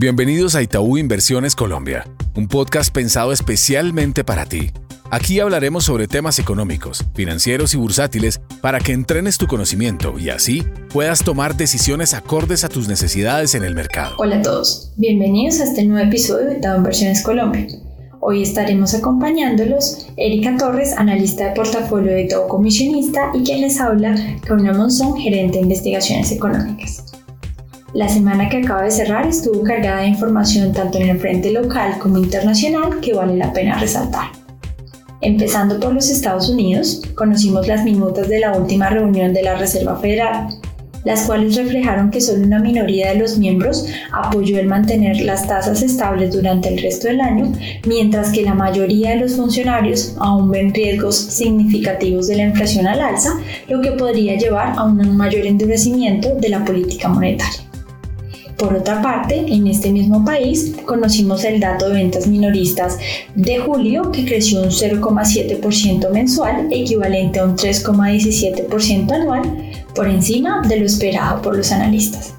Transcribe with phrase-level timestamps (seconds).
[0.00, 2.06] Bienvenidos a Itaú Inversiones Colombia,
[2.36, 4.70] un podcast pensado especialmente para ti.
[5.10, 10.62] Aquí hablaremos sobre temas económicos, financieros y bursátiles para que entrenes tu conocimiento y así
[10.92, 14.14] puedas tomar decisiones acordes a tus necesidades en el mercado.
[14.18, 17.66] Hola a todos, bienvenidos a este nuevo episodio de Itaú Inversiones Colombia.
[18.20, 24.14] Hoy estaremos acompañándolos Erika Torres, analista de portafolio de Itaú Comisionista y quien les habla,
[24.42, 27.02] Carolina Monzón, gerente de investigaciones económicas.
[27.94, 31.98] La semana que acaba de cerrar estuvo cargada de información tanto en el frente local
[31.98, 34.28] como internacional que vale la pena resaltar.
[35.22, 39.96] Empezando por los Estados Unidos, conocimos las minutas de la última reunión de la Reserva
[39.96, 40.48] Federal,
[41.04, 45.80] las cuales reflejaron que solo una minoría de los miembros apoyó el mantener las tasas
[45.80, 47.50] estables durante el resto del año,
[47.86, 53.00] mientras que la mayoría de los funcionarios aún ven riesgos significativos de la inflación al
[53.00, 57.67] alza, lo que podría llevar a un mayor endurecimiento de la política monetaria.
[58.58, 62.98] Por otra parte, en este mismo país conocimos el dato de ventas minoristas
[63.36, 69.42] de julio que creció un 0,7% mensual, equivalente a un 3,17% anual,
[69.94, 72.34] por encima de lo esperado por los analistas.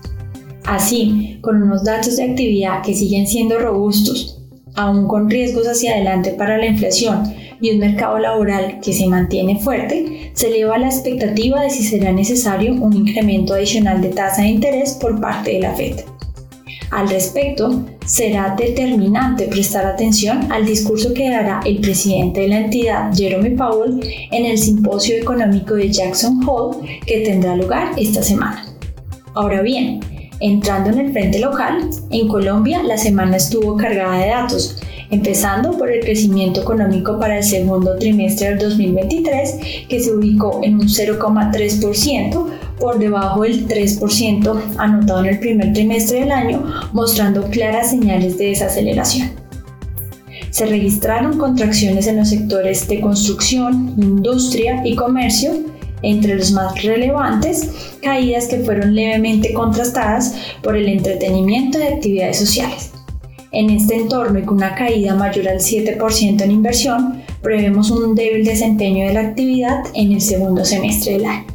[0.66, 4.42] Así, con unos datos de actividad que siguen siendo robustos,
[4.76, 9.60] aún con riesgos hacia adelante para la inflación y un mercado laboral que se mantiene
[9.60, 14.50] fuerte, se eleva la expectativa de si será necesario un incremento adicional de tasa de
[14.50, 16.02] interés por parte de la Fed.
[16.92, 23.12] Al respecto, será determinante prestar atención al discurso que dará el presidente de la entidad,
[23.14, 24.00] Jerome Powell,
[24.32, 28.66] en el simposio económico de Jackson Hole que tendrá lugar esta semana.
[29.36, 30.00] Ahora bien,
[30.40, 35.92] entrando en el frente local, en Colombia la semana estuvo cargada de datos, empezando por
[35.92, 39.56] el crecimiento económico para el segundo trimestre del 2023,
[39.88, 42.46] que se ubicó en un 0,3%,
[42.80, 48.48] por debajo del 3% anotado en el primer trimestre del año, mostrando claras señales de
[48.48, 49.32] desaceleración.
[50.52, 55.52] Se registraron contracciones en los sectores de construcción, industria y comercio,
[56.02, 62.92] entre los más relevantes, caídas que fueron levemente contrastadas por el entretenimiento y actividades sociales.
[63.52, 68.46] En este entorno y con una caída mayor al 7% en inversión, prevemos un débil
[68.46, 71.48] desempeño de la actividad en el segundo semestre del año.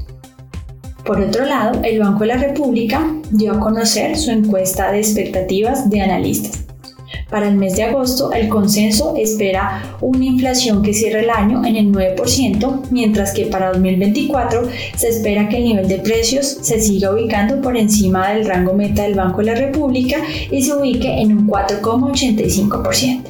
[1.04, 5.88] Por otro lado, el Banco de la República dio a conocer su encuesta de expectativas
[5.88, 6.64] de analistas.
[7.34, 11.74] Para el mes de agosto, el consenso espera una inflación que cierre el año en
[11.74, 17.12] el 9%, mientras que para 2024 se espera que el nivel de precios se siga
[17.12, 20.18] ubicando por encima del rango meta del Banco de la República
[20.48, 23.22] y se ubique en un 4,85%.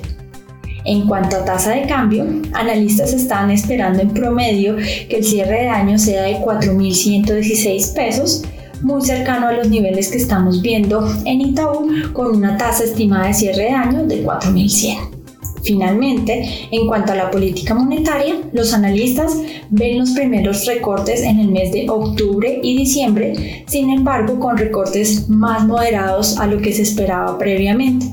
[0.85, 5.69] En cuanto a tasa de cambio, analistas están esperando en promedio que el cierre de
[5.69, 8.43] año sea de 4.116 pesos,
[8.85, 13.35] muy cercano a los niveles que estamos viendo en Itaú, con una tasa estimada de
[13.35, 15.15] cierre de año de 4.100.
[15.63, 19.39] Finalmente, en cuanto a la política monetaria, los analistas
[19.71, 25.27] ven los primeros recortes en el mes de octubre y diciembre, sin embargo con recortes
[25.31, 28.13] más moderados a lo que se esperaba previamente.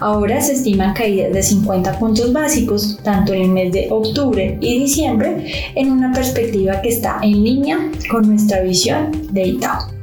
[0.00, 4.80] Ahora se estiman caídas de 50 puntos básicos tanto en el mes de octubre y
[4.80, 9.99] diciembre en una perspectiva que está en línea con nuestra visión de Itaú.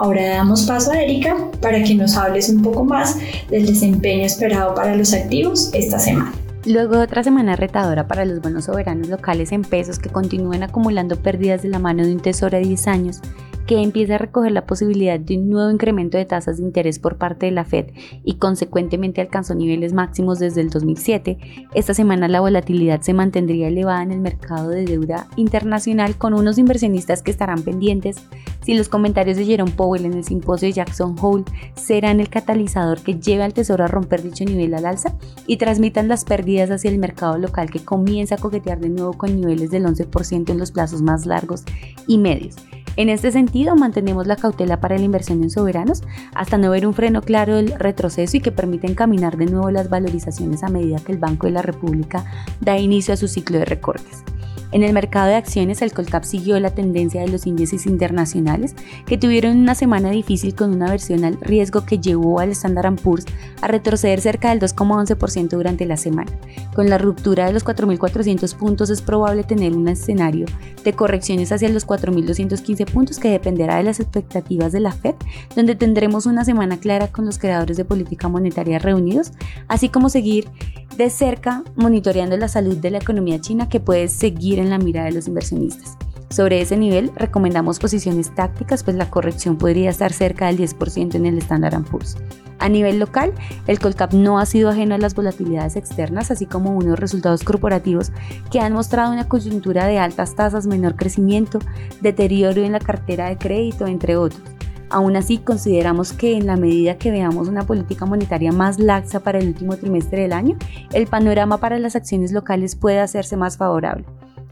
[0.00, 3.18] Ahora damos paso a Erika para que nos hables un poco más
[3.50, 6.32] del desempeño esperado para los activos esta semana.
[6.64, 11.16] Luego de otra semana retadora para los buenos soberanos locales en pesos que continúan acumulando
[11.16, 13.20] pérdidas de la mano de un tesoro a 10 años,
[13.70, 17.18] que empieza a recoger la posibilidad de un nuevo incremento de tasas de interés por
[17.18, 17.92] parte de la Fed
[18.24, 21.38] y consecuentemente alcanzó niveles máximos desde el 2007,
[21.72, 26.58] esta semana la volatilidad se mantendría elevada en el mercado de deuda internacional con unos
[26.58, 28.16] inversionistas que estarán pendientes
[28.64, 31.44] si los comentarios de Jerome Powell en el simposio de Jackson Hole
[31.76, 35.14] serán el catalizador que lleve al Tesoro a romper dicho nivel al alza
[35.46, 39.36] y transmitan las pérdidas hacia el mercado local que comienza a coquetear de nuevo con
[39.36, 41.62] niveles del 11% en los plazos más largos
[42.08, 42.56] y medios.
[43.00, 46.02] En este sentido, mantenemos la cautela para la inversión en soberanos
[46.34, 49.88] hasta no ver un freno claro del retroceso y que permita encaminar de nuevo las
[49.88, 52.26] valorizaciones a medida que el Banco de la República
[52.60, 54.22] da inicio a su ciclo de recortes.
[54.72, 59.18] En el mercado de acciones, el Colcap siguió la tendencia de los índices internacionales, que
[59.18, 63.26] tuvieron una semana difícil con una versión al riesgo que llevó al Standard Poor's
[63.62, 66.30] a retroceder cerca del 2,11% durante la semana.
[66.74, 70.46] Con la ruptura de los 4.400 puntos es probable tener un escenario
[70.84, 75.16] de correcciones hacia los 4.215 puntos que dependerá de las expectativas de la Fed,
[75.56, 79.32] donde tendremos una semana clara con los creadores de política monetaria reunidos,
[79.66, 80.48] así como seguir
[80.96, 85.04] de cerca monitoreando la salud de la economía china que puede seguir en la mira
[85.04, 85.96] de los inversionistas.
[86.30, 91.26] Sobre ese nivel, recomendamos posiciones tácticas, pues la corrección podría estar cerca del 10% en
[91.26, 92.16] el Standard Poor's.
[92.60, 93.32] A nivel local,
[93.66, 98.12] el Colcap no ha sido ajeno a las volatilidades externas, así como unos resultados corporativos
[98.52, 101.58] que han mostrado una coyuntura de altas tasas, menor crecimiento,
[102.02, 104.42] deterioro en la cartera de crédito, entre otros.
[104.90, 109.38] Aún así, consideramos que en la medida que veamos una política monetaria más laxa para
[109.38, 110.56] el último trimestre del año,
[110.92, 114.04] el panorama para las acciones locales puede hacerse más favorable.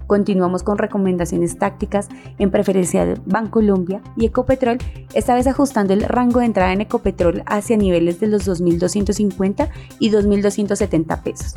[0.08, 2.08] Continuamos con recomendaciones tácticas,
[2.38, 4.78] en preferencia de Bancolombia y Ecopetrol,
[5.12, 9.68] esta vez ajustando el rango de entrada en Ecopetrol hacia niveles de los 2.250
[9.98, 11.56] y 2.270 pesos.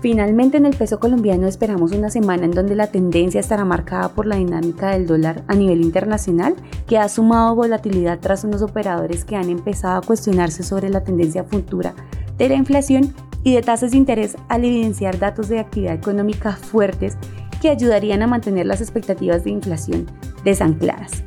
[0.00, 4.24] Finalmente, en el peso colombiano esperamos una semana en donde la tendencia estará marcada por
[4.24, 6.54] la dinámica del dólar a nivel internacional,
[6.86, 11.44] que ha sumado volatilidad tras unos operadores que han empezado a cuestionarse sobre la tendencia
[11.44, 11.94] futura
[12.38, 13.12] de la inflación
[13.44, 17.18] y de tasas de interés al evidenciar datos de actividad económica fuertes
[17.60, 20.06] que ayudarían a mantener las expectativas de inflación
[20.44, 21.22] desancladas.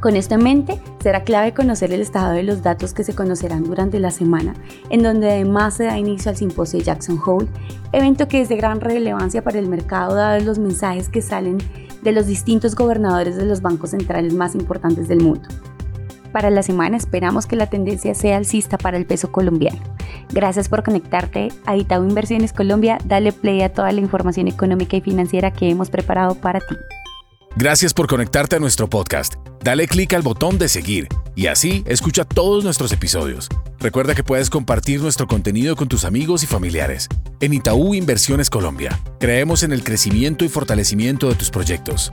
[0.00, 3.64] Con esto en mente, será clave conocer el estado de los datos que se conocerán
[3.64, 4.54] durante la semana,
[4.90, 7.48] en donde además se da inicio al simposio Jackson Hole,
[7.90, 11.58] evento que es de gran relevancia para el mercado dados los mensajes que salen
[12.02, 15.48] de los distintos gobernadores de los bancos centrales más importantes del mundo.
[16.32, 19.80] Para la semana esperamos que la tendencia sea alcista para el peso colombiano.
[20.30, 22.98] Gracias por conectarte a Itaú Inversiones Colombia.
[23.04, 26.76] Dale play a toda la información económica y financiera que hemos preparado para ti.
[27.56, 29.34] Gracias por conectarte a nuestro podcast.
[29.64, 33.48] Dale clic al botón de seguir y así escucha todos nuestros episodios.
[33.80, 37.08] Recuerda que puedes compartir nuestro contenido con tus amigos y familiares.
[37.40, 42.12] En Itaú Inversiones Colombia, creemos en el crecimiento y fortalecimiento de tus proyectos.